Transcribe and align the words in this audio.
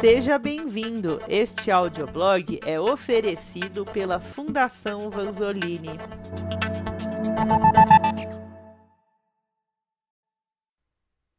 Seja 0.00 0.38
bem-vindo! 0.38 1.18
Este 1.28 1.70
audioblog 1.70 2.60
é 2.64 2.78
oferecido 2.78 3.84
pela 3.84 4.20
Fundação 4.20 5.10
Vanzolini. 5.10 5.96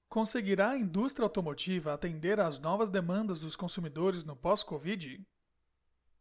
Conseguirá 0.10 0.71
a 0.71 0.78
indústria 0.78 1.24
automotiva 1.24 1.94
atender 1.94 2.40
às 2.40 2.58
novas 2.58 2.90
demandas 2.90 3.40
dos 3.40 3.55
consumidores 3.55 4.24
no 4.24 4.36
pós-Covid? 4.36 5.24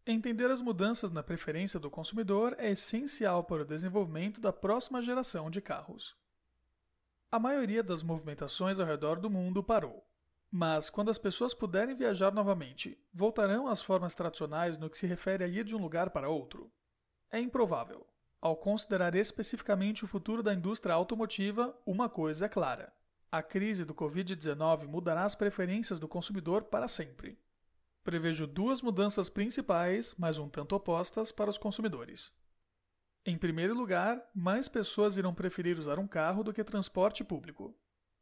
Entender 0.06 0.50
as 0.50 0.60
mudanças 0.60 1.10
na 1.10 1.22
preferência 1.22 1.80
do 1.80 1.90
consumidor 1.90 2.54
é 2.58 2.70
essencial 2.70 3.42
para 3.42 3.62
o 3.62 3.66
desenvolvimento 3.66 4.40
da 4.40 4.52
próxima 4.52 5.02
geração 5.02 5.50
de 5.50 5.60
carros. 5.60 6.14
A 7.32 7.38
maioria 7.38 7.82
das 7.82 8.02
movimentações 8.02 8.78
ao 8.78 8.86
redor 8.86 9.18
do 9.18 9.30
mundo 9.30 9.62
parou. 9.62 10.08
Mas, 10.50 10.88
quando 10.88 11.10
as 11.10 11.18
pessoas 11.18 11.52
puderem 11.52 11.94
viajar 11.94 12.32
novamente, 12.32 12.98
voltarão 13.12 13.66
às 13.66 13.82
formas 13.82 14.14
tradicionais 14.14 14.78
no 14.78 14.88
que 14.88 14.96
se 14.96 15.06
refere 15.06 15.44
a 15.44 15.48
ir 15.48 15.64
de 15.64 15.76
um 15.76 15.82
lugar 15.82 16.10
para 16.10 16.30
outro? 16.30 16.72
É 17.30 17.38
improvável. 17.38 18.06
Ao 18.40 18.56
considerar 18.56 19.14
especificamente 19.14 20.04
o 20.04 20.08
futuro 20.08 20.42
da 20.42 20.54
indústria 20.54 20.94
automotiva, 20.94 21.76
uma 21.84 22.08
coisa 22.08 22.46
é 22.46 22.48
clara: 22.48 22.92
a 23.30 23.42
crise 23.42 23.84
do 23.84 23.94
Covid-19 23.94 24.86
mudará 24.86 25.24
as 25.24 25.34
preferências 25.34 26.00
do 26.00 26.08
consumidor 26.08 26.64
para 26.64 26.88
sempre. 26.88 27.38
Prevejo 28.02 28.46
duas 28.46 28.80
mudanças 28.80 29.28
principais, 29.28 30.14
mas 30.16 30.38
um 30.38 30.48
tanto 30.48 30.74
opostas, 30.74 31.30
para 31.30 31.50
os 31.50 31.58
consumidores. 31.58 32.32
Em 33.26 33.36
primeiro 33.36 33.74
lugar, 33.74 34.26
mais 34.34 34.66
pessoas 34.66 35.18
irão 35.18 35.34
preferir 35.34 35.78
usar 35.78 35.98
um 35.98 36.06
carro 36.06 36.42
do 36.42 36.54
que 36.54 36.64
transporte 36.64 37.22
público. 37.22 37.76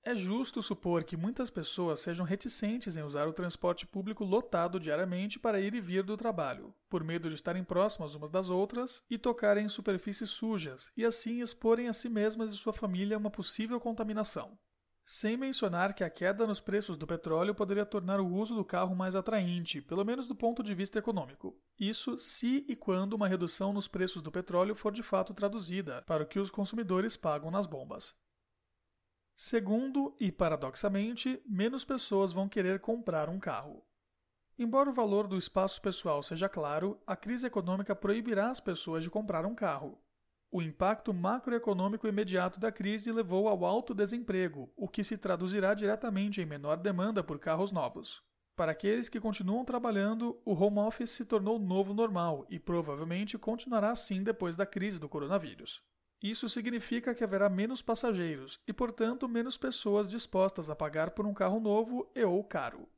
É 0.06 0.14
justo 0.14 0.62
supor 0.62 1.02
que 1.02 1.16
muitas 1.16 1.50
pessoas 1.50 1.98
sejam 1.98 2.24
reticentes 2.24 2.96
em 2.96 3.02
usar 3.02 3.26
o 3.26 3.32
transporte 3.32 3.84
público 3.84 4.22
lotado 4.22 4.78
diariamente 4.78 5.36
para 5.36 5.60
ir 5.60 5.74
e 5.74 5.80
vir 5.80 6.04
do 6.04 6.16
trabalho, 6.16 6.72
por 6.88 7.02
medo 7.02 7.28
de 7.28 7.34
estarem 7.34 7.64
próximas 7.64 8.14
umas 8.14 8.30
das 8.30 8.48
outras 8.48 9.02
e 9.10 9.18
tocarem 9.18 9.64
em 9.64 9.68
superfícies 9.68 10.30
sujas 10.30 10.92
e 10.96 11.04
assim 11.04 11.40
exporem 11.40 11.88
a 11.88 11.92
si 11.92 12.08
mesmas 12.08 12.52
e 12.52 12.56
sua 12.56 12.72
família 12.72 13.16
a 13.16 13.18
uma 13.18 13.32
possível 13.32 13.80
contaminação. 13.80 14.56
Sem 15.04 15.36
mencionar 15.36 15.92
que 15.92 16.04
a 16.04 16.10
queda 16.10 16.46
nos 16.46 16.60
preços 16.60 16.96
do 16.96 17.04
petróleo 17.04 17.52
poderia 17.52 17.84
tornar 17.84 18.20
o 18.20 18.32
uso 18.32 18.54
do 18.54 18.64
carro 18.64 18.94
mais 18.94 19.16
atraente, 19.16 19.82
pelo 19.82 20.04
menos 20.04 20.28
do 20.28 20.36
ponto 20.36 20.62
de 20.62 20.72
vista 20.72 21.00
econômico. 21.00 21.58
Isso 21.80 22.16
se 22.16 22.64
e 22.68 22.76
quando 22.76 23.14
uma 23.14 23.26
redução 23.26 23.72
nos 23.72 23.88
preços 23.88 24.22
do 24.22 24.30
petróleo 24.30 24.76
for 24.76 24.92
de 24.92 25.02
fato 25.02 25.34
traduzida 25.34 26.04
para 26.06 26.22
o 26.22 26.26
que 26.26 26.38
os 26.38 26.48
consumidores 26.48 27.16
pagam 27.16 27.50
nas 27.50 27.66
bombas. 27.66 28.14
Segundo, 29.38 30.16
e 30.18 30.32
paradoxalmente, 30.32 31.42
menos 31.44 31.84
pessoas 31.84 32.32
vão 32.32 32.48
querer 32.48 32.80
comprar 32.80 33.28
um 33.28 33.38
carro. 33.38 33.84
Embora 34.58 34.88
o 34.88 34.94
valor 34.94 35.28
do 35.28 35.36
espaço 35.36 35.78
pessoal 35.82 36.22
seja 36.22 36.48
claro, 36.48 36.98
a 37.06 37.14
crise 37.14 37.46
econômica 37.46 37.94
proibirá 37.94 38.48
as 38.48 38.60
pessoas 38.60 39.04
de 39.04 39.10
comprar 39.10 39.44
um 39.44 39.54
carro. 39.54 40.00
O 40.50 40.62
impacto 40.62 41.12
macroeconômico 41.12 42.08
imediato 42.08 42.58
da 42.58 42.72
crise 42.72 43.12
levou 43.12 43.46
ao 43.46 43.66
alto 43.66 43.92
desemprego, 43.92 44.72
o 44.74 44.88
que 44.88 45.04
se 45.04 45.18
traduzirá 45.18 45.74
diretamente 45.74 46.40
em 46.40 46.46
menor 46.46 46.78
demanda 46.78 47.22
por 47.22 47.38
carros 47.38 47.70
novos. 47.70 48.22
Para 48.56 48.72
aqueles 48.72 49.10
que 49.10 49.20
continuam 49.20 49.66
trabalhando, 49.66 50.40
o 50.46 50.54
home 50.54 50.78
office 50.78 51.10
se 51.10 51.26
tornou 51.26 51.58
novo 51.58 51.92
normal 51.92 52.46
e 52.48 52.58
provavelmente 52.58 53.36
continuará 53.36 53.90
assim 53.90 54.22
depois 54.22 54.56
da 54.56 54.64
crise 54.64 54.98
do 54.98 55.10
coronavírus. 55.10 55.84
Isso 56.22 56.48
significa 56.48 57.14
que 57.14 57.22
haverá 57.22 57.48
menos 57.48 57.82
passageiros 57.82 58.58
e, 58.66 58.72
portanto, 58.72 59.28
menos 59.28 59.56
pessoas 59.56 60.08
dispostas 60.08 60.70
a 60.70 60.76
pagar 60.76 61.10
por 61.10 61.26
um 61.26 61.34
carro 61.34 61.60
novo 61.60 62.10
e 62.14 62.24
ou 62.24 62.42
caro. 62.42 62.88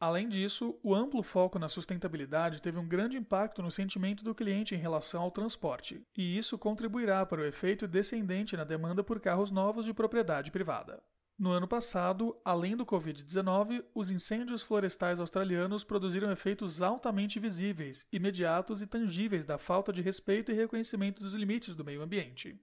Além 0.00 0.28
disso, 0.28 0.78
o 0.82 0.94
amplo 0.94 1.22
foco 1.22 1.58
na 1.58 1.68
sustentabilidade 1.68 2.60
teve 2.60 2.78
um 2.78 2.86
grande 2.86 3.16
impacto 3.16 3.62
no 3.62 3.70
sentimento 3.70 4.24
do 4.24 4.34
cliente 4.34 4.74
em 4.74 4.78
relação 4.78 5.22
ao 5.22 5.30
transporte, 5.30 6.04
e 6.16 6.36
isso 6.36 6.58
contribuirá 6.58 7.24
para 7.24 7.40
o 7.40 7.44
efeito 7.46 7.86
descendente 7.86 8.56
na 8.56 8.64
demanda 8.64 9.04
por 9.04 9.20
carros 9.20 9.50
novos 9.50 9.86
de 9.86 9.94
propriedade 9.94 10.50
privada. 10.50 11.02
No 11.36 11.50
ano 11.50 11.66
passado, 11.66 12.40
além 12.44 12.76
do 12.76 12.86
Covid-19, 12.86 13.84
os 13.92 14.10
incêndios 14.10 14.62
florestais 14.62 15.18
australianos 15.18 15.82
produziram 15.82 16.30
efeitos 16.30 16.80
altamente 16.80 17.40
visíveis, 17.40 18.06
imediatos 18.12 18.80
e 18.80 18.86
tangíveis 18.86 19.44
da 19.44 19.58
falta 19.58 19.92
de 19.92 20.00
respeito 20.00 20.52
e 20.52 20.54
reconhecimento 20.54 21.20
dos 21.20 21.34
limites 21.34 21.74
do 21.74 21.84
meio 21.84 22.02
ambiente. 22.02 22.56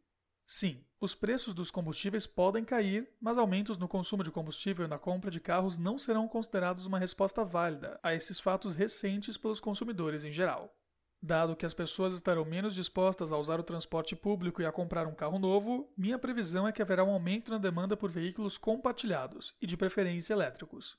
Sim, 0.47 0.83
os 1.01 1.13
preços 1.13 1.53
dos 1.53 1.69
combustíveis 1.69 2.25
podem 2.25 2.63
cair, 2.63 3.09
mas 3.19 3.37
aumentos 3.37 3.77
no 3.77 3.89
consumo 3.89 4.23
de 4.23 4.31
combustível 4.31 4.85
e 4.85 4.89
na 4.89 4.97
compra 4.97 5.29
de 5.29 5.39
carros 5.39 5.77
não 5.77 5.99
serão 5.99 6.27
considerados 6.27 6.85
uma 6.85 6.99
resposta 6.99 7.43
válida 7.43 7.99
a 8.01 8.13
esses 8.13 8.39
fatos 8.39 8.75
recentes 8.75 9.37
pelos 9.37 9.59
consumidores 9.59 10.23
em 10.23 10.31
geral. 10.31 10.73
Dado 11.23 11.55
que 11.55 11.65
as 11.65 11.73
pessoas 11.73 12.13
estarão 12.13 12.43
menos 12.43 12.73
dispostas 12.73 13.31
a 13.31 13.37
usar 13.37 13.59
o 13.59 13.63
transporte 13.63 14.15
público 14.15 14.59
e 14.59 14.65
a 14.65 14.71
comprar 14.71 15.05
um 15.05 15.13
carro 15.13 15.37
novo, 15.37 15.87
minha 15.95 16.17
previsão 16.17 16.67
é 16.67 16.71
que 16.71 16.81
haverá 16.81 17.03
um 17.03 17.11
aumento 17.11 17.51
na 17.51 17.59
demanda 17.59 17.95
por 17.95 18.09
veículos 18.09 18.57
compartilhados 18.57 19.53
e 19.61 19.67
de 19.67 19.77
preferência 19.77 20.33
elétricos. 20.33 20.97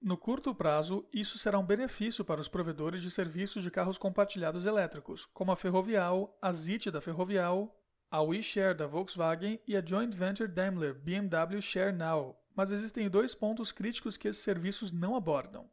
No 0.00 0.16
curto 0.16 0.54
prazo, 0.54 1.06
isso 1.12 1.36
será 1.36 1.58
um 1.58 1.66
benefício 1.66 2.24
para 2.24 2.40
os 2.40 2.48
provedores 2.48 3.02
de 3.02 3.10
serviços 3.10 3.62
de 3.62 3.70
carros 3.70 3.98
compartilhados 3.98 4.64
elétricos, 4.64 5.26
como 5.26 5.52
a 5.52 5.56
Ferrovial, 5.56 6.38
a 6.40 6.50
ZIT 6.50 6.90
da 6.90 7.02
Ferrovial, 7.02 7.78
a 8.10 8.22
WeShare 8.22 8.74
da 8.74 8.86
Volkswagen 8.86 9.60
e 9.68 9.76
a 9.76 9.84
joint 9.84 10.16
venture 10.16 10.48
Daimler 10.48 10.94
BMW 10.94 11.60
Share 11.60 11.92
Now, 11.92 12.34
mas 12.56 12.72
existem 12.72 13.10
dois 13.10 13.34
pontos 13.34 13.72
críticos 13.72 14.16
que 14.16 14.26
esses 14.26 14.42
serviços 14.42 14.90
não 14.90 15.14
abordam. 15.14 15.70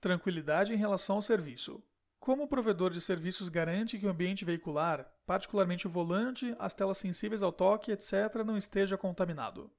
Tranquilidade 0.00 0.74
em 0.74 0.76
relação 0.76 1.16
ao 1.16 1.22
serviço. 1.22 1.80
Como 2.20 2.42
o 2.42 2.46
provedor 2.46 2.90
de 2.90 3.00
serviços 3.00 3.48
garante 3.48 3.98
que 3.98 4.04
o 4.06 4.10
ambiente 4.10 4.44
veicular, 4.44 5.10
particularmente 5.24 5.86
o 5.86 5.90
volante, 5.90 6.54
as 6.58 6.74
telas 6.74 6.98
sensíveis 6.98 7.42
ao 7.42 7.50
toque, 7.50 7.90
etc., 7.90 8.44
não 8.44 8.58
esteja 8.58 8.98
contaminado? 8.98 9.70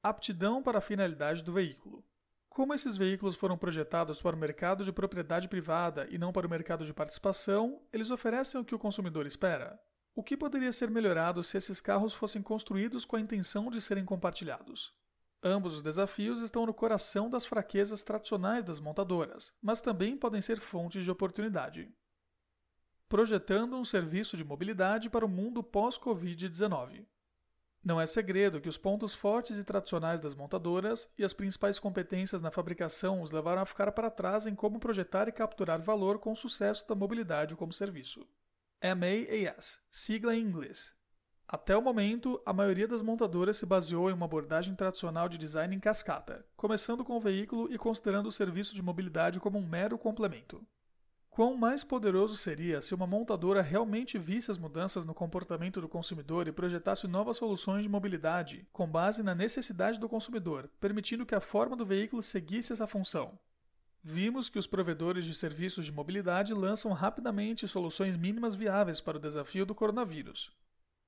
Aptidão 0.00 0.62
para 0.62 0.78
a 0.78 0.80
finalidade 0.80 1.42
do 1.42 1.52
veículo. 1.52 2.04
Como 2.48 2.72
esses 2.72 2.96
veículos 2.96 3.34
foram 3.34 3.58
projetados 3.58 4.22
para 4.22 4.36
o 4.36 4.38
mercado 4.38 4.84
de 4.84 4.92
propriedade 4.92 5.48
privada 5.48 6.06
e 6.08 6.18
não 6.18 6.32
para 6.32 6.46
o 6.46 6.50
mercado 6.50 6.86
de 6.86 6.94
participação, 6.94 7.82
eles 7.92 8.12
oferecem 8.12 8.60
o 8.60 8.64
que 8.64 8.76
o 8.76 8.78
consumidor 8.78 9.26
espera, 9.26 9.76
o 10.14 10.22
que 10.22 10.36
poderia 10.36 10.72
ser 10.72 10.88
melhorado 10.88 11.42
se 11.42 11.56
esses 11.56 11.80
carros 11.80 12.14
fossem 12.14 12.42
construídos 12.42 13.04
com 13.04 13.16
a 13.16 13.20
intenção 13.20 13.68
de 13.70 13.80
serem 13.80 14.04
compartilhados? 14.04 14.94
Ambos 15.44 15.74
os 15.74 15.82
desafios 15.82 16.40
estão 16.40 16.64
no 16.64 16.72
coração 16.72 17.28
das 17.28 17.44
fraquezas 17.44 18.04
tradicionais 18.04 18.62
das 18.62 18.78
montadoras, 18.78 19.52
mas 19.60 19.80
também 19.80 20.16
podem 20.16 20.40
ser 20.40 20.60
fontes 20.60 21.02
de 21.02 21.10
oportunidade. 21.10 21.92
Projetando 23.08 23.76
um 23.76 23.84
serviço 23.84 24.36
de 24.36 24.44
mobilidade 24.44 25.10
para 25.10 25.26
o 25.26 25.28
mundo 25.28 25.60
pós-Covid-19. 25.60 27.04
Não 27.84 28.00
é 28.00 28.06
segredo 28.06 28.60
que 28.60 28.68
os 28.68 28.78
pontos 28.78 29.12
fortes 29.12 29.58
e 29.58 29.64
tradicionais 29.64 30.20
das 30.20 30.36
montadoras 30.36 31.12
e 31.18 31.24
as 31.24 31.32
principais 31.32 31.80
competências 31.80 32.40
na 32.40 32.52
fabricação 32.52 33.20
os 33.20 33.32
levaram 33.32 33.62
a 33.62 33.66
ficar 33.66 33.90
para 33.90 34.08
trás 34.08 34.46
em 34.46 34.54
como 34.54 34.78
projetar 34.78 35.26
e 35.26 35.32
capturar 35.32 35.82
valor 35.82 36.20
com 36.20 36.30
o 36.30 36.36
sucesso 36.36 36.86
da 36.86 36.94
mobilidade 36.94 37.56
como 37.56 37.72
serviço. 37.72 38.24
MAAS, 38.80 39.80
sigla 39.90 40.36
em 40.36 40.40
inglês. 40.40 41.01
Até 41.52 41.76
o 41.76 41.82
momento, 41.82 42.40
a 42.46 42.52
maioria 42.54 42.88
das 42.88 43.02
montadoras 43.02 43.58
se 43.58 43.66
baseou 43.66 44.08
em 44.08 44.14
uma 44.14 44.24
abordagem 44.24 44.74
tradicional 44.74 45.28
de 45.28 45.36
design 45.36 45.76
em 45.76 45.78
cascata, 45.78 46.46
começando 46.56 47.04
com 47.04 47.14
o 47.14 47.20
veículo 47.20 47.70
e 47.70 47.76
considerando 47.76 48.28
o 48.28 48.32
serviço 48.32 48.74
de 48.74 48.80
mobilidade 48.80 49.38
como 49.38 49.58
um 49.58 49.68
mero 49.68 49.98
complemento. 49.98 50.66
Quão 51.28 51.54
mais 51.54 51.84
poderoso 51.84 52.38
seria 52.38 52.80
se 52.80 52.94
uma 52.94 53.06
montadora 53.06 53.60
realmente 53.60 54.16
visse 54.16 54.50
as 54.50 54.56
mudanças 54.56 55.04
no 55.04 55.12
comportamento 55.12 55.78
do 55.78 55.90
consumidor 55.90 56.48
e 56.48 56.52
projetasse 56.52 57.06
novas 57.06 57.36
soluções 57.36 57.82
de 57.82 57.88
mobilidade 57.90 58.66
com 58.72 58.88
base 58.88 59.22
na 59.22 59.34
necessidade 59.34 60.00
do 60.00 60.08
consumidor, 60.08 60.70
permitindo 60.80 61.26
que 61.26 61.34
a 61.34 61.40
forma 61.40 61.76
do 61.76 61.84
veículo 61.84 62.22
seguisse 62.22 62.72
essa 62.72 62.86
função, 62.86 63.38
Vimos 64.04 64.48
que 64.48 64.58
os 64.58 64.66
provedores 64.66 65.24
de 65.24 65.32
serviços 65.32 65.84
de 65.84 65.92
mobilidade 65.92 66.52
lançam 66.52 66.92
rapidamente 66.92 67.68
soluções 67.68 68.16
mínimas 68.16 68.56
viáveis 68.56 69.00
para 69.00 69.16
o 69.16 69.20
desafio 69.20 69.64
do 69.64 69.76
coronavírus. 69.76 70.50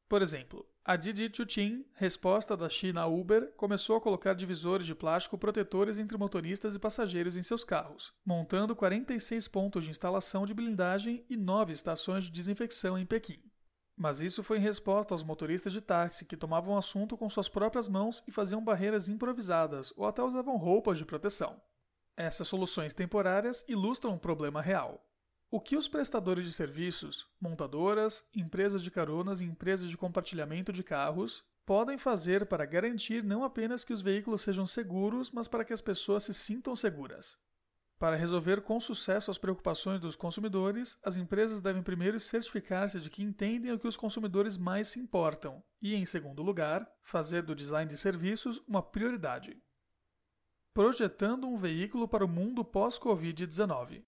Por 0.09 0.21
exemplo, 0.21 0.67
a 0.85 0.97
Didi 0.97 1.31
Chuxin, 1.35 1.83
resposta 1.95 2.55
da 2.55 2.69
China 2.69 3.06
Uber, 3.06 3.53
começou 3.56 3.97
a 3.97 4.01
colocar 4.01 4.35
divisores 4.35 4.87
de 4.87 4.95
plástico 4.95 5.39
protetores 5.39 5.97
entre 5.97 6.19
motoristas 6.19 6.75
e 6.75 6.79
passageiros 6.79 7.39
em 7.39 7.43
seus 7.43 7.65
carros, 7.65 8.12
montando 8.25 8.77
46 8.77 9.49
pontos 9.49 9.85
de 9.85 9.91
instalação 9.91 10.45
de 10.45 10.53
blindagem 10.53 11.25
e 11.29 11.39
9 11.39 11.73
estações 11.73 12.25
de 12.25 12.31
desinfecção 12.31 12.99
em 12.99 13.06
Pequim. 13.06 13.43
Mas 13.97 14.21
isso 14.21 14.43
foi 14.43 14.59
em 14.59 14.61
resposta 14.61 15.15
aos 15.15 15.23
motoristas 15.23 15.73
de 15.73 15.81
táxi 15.81 16.27
que 16.27 16.37
tomavam 16.37 16.77
assunto 16.77 17.17
com 17.17 17.31
suas 17.31 17.49
próprias 17.49 17.89
mãos 17.89 18.23
e 18.27 18.31
faziam 18.31 18.62
barreiras 18.62 19.09
improvisadas 19.09 19.91
ou 19.97 20.05
até 20.05 20.23
usavam 20.23 20.57
roupas 20.57 20.99
de 20.99 21.07
proteção. 21.07 21.59
Essas 22.17 22.47
soluções 22.47 22.93
temporárias 22.93 23.65
ilustram 23.69 24.12
um 24.12 24.19
problema 24.19 24.61
real. 24.61 25.03
O 25.55 25.61
que 25.61 25.77
os 25.77 25.87
prestadores 25.87 26.45
de 26.45 26.53
serviços, 26.53 27.29
montadoras, 27.41 28.27
empresas 28.35 28.83
de 28.83 28.91
caronas 28.91 29.41
e 29.41 29.45
empresas 29.45 29.89
de 29.89 29.97
compartilhamento 29.97 30.73
de 30.73 30.83
carros 30.83 31.45
podem 31.65 31.97
fazer 31.97 32.45
para 32.47 32.67
garantir 32.67 33.23
não 33.23 33.45
apenas 33.45 33.85
que 33.85 33.93
os 33.93 34.03
veículos 34.03 34.43
sejam 34.43 34.67
seguros, 34.67 35.31
mas 35.31 35.47
para 35.47 35.65
que 35.65 35.73
as 35.73 35.81
pessoas 35.81 36.25
se 36.25 36.35
sintam 36.35 36.75
seguras? 36.75 37.39
Para 38.01 38.17
resolver 38.17 38.62
com 38.62 38.81
sucesso 38.81 39.31
as 39.31 39.39
preocupações 39.39 40.01
dos 40.01 40.17
consumidores, 40.17 40.99
as 41.05 41.17
empresas 41.17 41.61
devem 41.61 41.85
primeiro 41.85 42.19
certificar-se 42.19 43.00
de 43.00 43.09
que 43.09 43.23
entendem 43.23 43.71
o 43.71 43.79
que 43.79 43.87
os 43.87 43.97
consumidores 43.97 44.57
mais 44.57 44.89
se 44.89 44.99
importam 44.99 45.62
e, 45.81 45.95
em 45.95 46.05
segundo 46.05 46.43
lugar, 46.43 46.85
fazer 47.00 47.45
do 47.45 47.55
design 47.55 47.89
de 47.89 47.97
serviços 47.97 48.61
uma 48.67 48.83
prioridade. 48.83 49.57
Projetando 50.73 51.47
um 51.47 51.57
veículo 51.57 52.09
para 52.09 52.25
o 52.25 52.29
mundo 52.29 52.65
pós-Covid-19. 52.65 54.03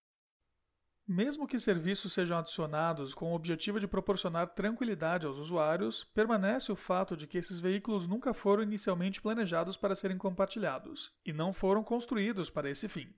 Mesmo 1.08 1.46
que 1.46 1.60
serviços 1.60 2.12
sejam 2.12 2.36
adicionados 2.36 3.14
com 3.14 3.30
o 3.30 3.34
objetivo 3.36 3.78
de 3.78 3.86
proporcionar 3.86 4.48
tranquilidade 4.48 5.24
aos 5.24 5.38
usuários, 5.38 6.02
permanece 6.02 6.72
o 6.72 6.76
fato 6.76 7.16
de 7.16 7.28
que 7.28 7.38
esses 7.38 7.60
veículos 7.60 8.08
nunca 8.08 8.34
foram 8.34 8.64
inicialmente 8.64 9.22
planejados 9.22 9.76
para 9.76 9.94
serem 9.94 10.18
compartilhados 10.18 11.12
e 11.24 11.32
não 11.32 11.52
foram 11.52 11.84
construídos 11.84 12.50
para 12.50 12.68
esse 12.68 12.88
fim. 12.88 13.14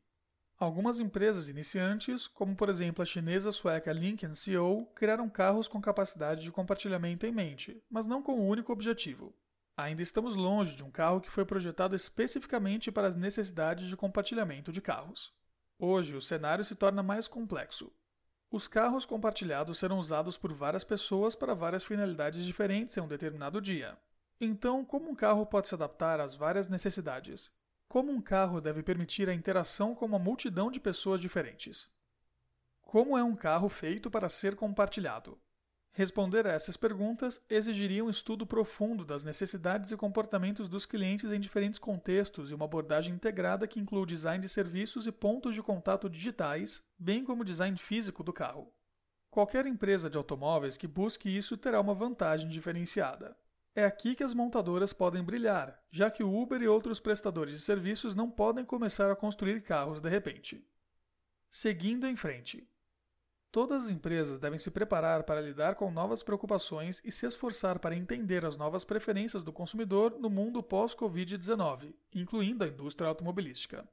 Algumas 0.59 1.01
empresas 1.01 1.49
iniciantes, 1.49 2.27
como 2.27 2.55
por 2.55 2.69
exemplo 2.69 3.01
a 3.01 3.07
chinesa 3.07 3.51
sueca 3.51 3.91
Link 3.91 4.27
Co, 4.27 4.85
criaram 4.95 5.31
carros 5.31 5.67
com 5.67 5.81
capacidade 5.81 6.43
de 6.43 6.53
compartilhamento 6.53 7.25
em 7.25 7.33
mente, 7.33 7.83
mas 7.89 8.07
não 8.07 8.23
com 8.23 8.35
o 8.35 8.47
único 8.47 8.71
objetivo. 8.71 9.35
Ainda 9.75 10.03
estamos 10.03 10.35
longe 10.35 10.77
de 10.77 10.85
um 10.85 10.91
carro 10.91 11.23
que 11.23 11.31
foi 11.31 11.47
projetado 11.47 11.97
especificamente 11.97 12.93
para 12.93 13.07
as 13.07 13.17
necessidades 13.17 13.89
de 13.89 13.97
compartilhamento 13.97 14.71
de 14.71 14.83
carros. 14.83 15.33
Hoje, 15.81 16.17
o 16.17 16.21
cenário 16.21 16.65
se 16.65 16.75
torna 16.75 17.05
mais 17.05 17.29
complexo. 17.29 17.93
Os 18.51 18.67
carros 18.67 19.07
compartilhados 19.07 19.79
serão 19.79 19.99
usados 19.99 20.37
por 20.37 20.53
várias 20.53 20.83
pessoas 20.83 21.37
para 21.37 21.55
várias 21.55 21.85
finalidades 21.85 22.45
diferentes 22.45 22.97
em 22.97 23.01
um 23.01 23.07
determinado 23.07 23.61
dia. 23.61 23.97
Então, 24.41 24.85
como 24.85 25.09
um 25.09 25.15
carro 25.15 25.47
pode 25.47 25.69
se 25.69 25.75
adaptar 25.75 26.19
às 26.19 26.35
várias 26.35 26.67
necessidades? 26.67 27.53
Como 27.87 28.11
um 28.11 28.21
carro 28.21 28.61
deve 28.61 28.83
permitir 28.83 29.29
a 29.29 29.35
interação 29.35 29.95
com 29.95 30.05
uma 30.05 30.19
multidão 30.19 30.69
de 30.69 30.81
pessoas 30.81 31.21
diferentes? 31.21 31.89
Como 32.83 33.17
é 33.17 33.23
um 33.23 33.37
carro 33.37 33.69
feito 33.69 34.11
para 34.11 34.29
ser 34.29 34.57
compartilhado? 34.57 35.39
Responder 35.99 36.47
a 36.47 36.53
essas 36.53 36.77
perguntas 36.77 37.45
exigiria 37.51 38.05
um 38.05 38.09
estudo 38.09 38.47
profundo 38.47 39.05
das 39.05 39.25
necessidades 39.25 39.91
e 39.91 39.97
comportamentos 39.97 40.69
dos 40.69 40.87
clientes 40.87 41.33
em 41.33 41.41
diferentes 41.41 41.77
contextos 41.77 42.53
e 42.53 42.55
uma 42.55 42.67
abordagem 42.67 43.13
integrada 43.13 43.67
que 43.67 43.81
inclui 43.81 44.07
design 44.07 44.41
de 44.41 44.49
serviços 44.49 45.09
e 45.09 45.11
pontos 45.11 45.57
de 45.57 45.61
contato 45.61 46.09
digitais, 46.09 46.89
bem 46.97 47.25
como 47.25 47.45
design 47.45 47.77
físico 47.77 48.23
do 48.23 48.33
carro. 48.33 48.73
Qualquer 49.29 49.67
empresa 49.67 50.09
de 50.09 50.17
automóveis 50.17 50.77
que 50.77 50.87
busque 50.87 51.37
isso 51.37 51.57
terá 51.57 51.81
uma 51.81 51.95
vantagem 51.95 52.49
diferenciada. 52.49 53.37
É 53.75 53.85
aqui 53.85 54.15
que 54.15 54.23
as 54.23 54.33
montadoras 54.33 54.93
podem 54.93 55.25
brilhar, 55.25 55.83
já 55.91 56.13
que 56.13 56.23
o 56.23 56.33
Uber 56.33 56.63
e 56.63 56.69
outros 56.69 57.01
prestadores 57.01 57.55
de 57.55 57.61
serviços 57.61 58.15
não 58.15 58.31
podem 58.31 58.65
começar 58.65 59.11
a 59.11 59.17
construir 59.17 59.63
carros 59.63 60.01
de 60.01 60.09
repente. 60.09 60.65
Seguindo 61.51 62.07
em 62.07 62.15
frente. 62.15 62.71
Todas 63.59 63.87
as 63.87 63.91
empresas 63.91 64.39
devem 64.39 64.57
se 64.57 64.71
preparar 64.71 65.25
para 65.25 65.41
lidar 65.41 65.75
com 65.75 65.91
novas 65.91 66.23
preocupações 66.23 67.03
e 67.05 67.11
se 67.11 67.27
esforçar 67.27 67.81
para 67.81 67.97
entender 67.97 68.47
as 68.47 68.57
novas 68.57 68.85
preferências 68.85 69.43
do 69.43 69.53
consumidor 69.53 70.17
no 70.21 70.31
mundo 70.31 70.63
pós-Covid-19, 70.63 71.93
incluindo 72.15 72.63
a 72.63 72.69
indústria 72.69 73.09
automobilística. 73.09 73.85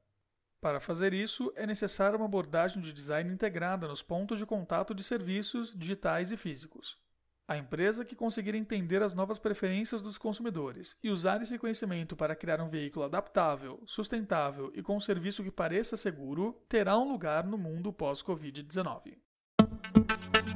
Para 0.61 0.79
fazer 0.79 1.15
isso, 1.15 1.51
é 1.55 1.65
necessária 1.65 2.15
uma 2.15 2.27
abordagem 2.27 2.79
de 2.79 2.93
design 2.93 3.33
integrada 3.33 3.87
nos 3.87 4.03
pontos 4.03 4.37
de 4.37 4.45
contato 4.45 4.93
de 4.93 5.03
serviços 5.03 5.73
digitais 5.75 6.31
e 6.31 6.37
físicos. 6.37 6.99
A 7.47 7.57
empresa 7.57 8.05
que 8.05 8.15
conseguir 8.15 8.53
entender 8.53 9.01
as 9.01 9.15
novas 9.15 9.39
preferências 9.39 9.99
dos 9.99 10.19
consumidores 10.19 10.95
e 11.03 11.09
usar 11.09 11.41
esse 11.41 11.57
conhecimento 11.57 12.15
para 12.15 12.35
criar 12.35 12.61
um 12.61 12.69
veículo 12.69 13.05
adaptável, 13.05 13.81
sustentável 13.87 14.71
e 14.75 14.83
com 14.83 14.95
um 14.95 15.01
serviço 15.01 15.43
que 15.43 15.49
pareça 15.49 15.97
seguro, 15.97 16.53
terá 16.69 16.95
um 16.99 17.11
lugar 17.11 17.47
no 17.47 17.57
mundo 17.57 17.91
pós-Covid-19. 17.91 19.24